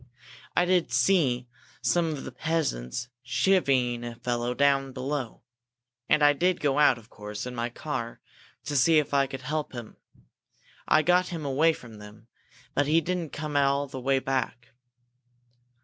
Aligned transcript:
"I 0.55 0.65
did 0.65 0.91
see 0.91 1.47
some 1.83 2.07
of 2.13 2.23
the 2.23 2.31
peasants 2.31 3.09
chivying 3.23 4.03
a 4.03 4.15
fellow 4.15 4.55
down 4.55 4.93
below. 4.93 5.43
And 6.09 6.23
I 6.23 6.33
did 6.33 6.59
go 6.59 6.79
out, 6.79 6.97
of 6.97 7.11
course, 7.11 7.45
in 7.45 7.53
my 7.53 7.69
car, 7.69 8.19
to 8.63 8.75
see 8.75 8.97
if 8.97 9.13
I 9.13 9.27
could 9.27 9.43
help 9.43 9.73
him. 9.73 9.97
I 10.87 11.03
got 11.03 11.27
him 11.27 11.45
away 11.45 11.73
from 11.73 11.99
them. 11.99 12.25
But 12.73 12.87
he 12.87 12.99
didn't 12.99 13.31
come 13.31 13.55
all 13.55 13.85
the 13.85 14.01
way 14.01 14.17
back. 14.17 14.69